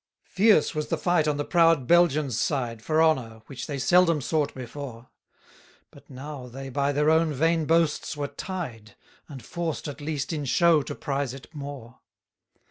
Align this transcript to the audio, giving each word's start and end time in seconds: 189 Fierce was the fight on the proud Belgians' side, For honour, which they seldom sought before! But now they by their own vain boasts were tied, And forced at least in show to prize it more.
189 0.35 0.55
Fierce 0.63 0.73
was 0.73 0.87
the 0.87 0.97
fight 0.97 1.27
on 1.27 1.37
the 1.37 1.45
proud 1.45 1.85
Belgians' 1.85 2.39
side, 2.39 2.81
For 2.81 3.03
honour, 3.03 3.43
which 3.45 3.67
they 3.67 3.77
seldom 3.77 4.19
sought 4.19 4.51
before! 4.55 5.11
But 5.91 6.09
now 6.09 6.47
they 6.47 6.69
by 6.69 6.91
their 6.91 7.11
own 7.11 7.31
vain 7.31 7.65
boasts 7.67 8.17
were 8.17 8.27
tied, 8.27 8.95
And 9.29 9.45
forced 9.45 9.87
at 9.87 10.01
least 10.01 10.33
in 10.33 10.45
show 10.45 10.81
to 10.81 10.95
prize 10.95 11.35
it 11.35 11.53
more. 11.53 11.99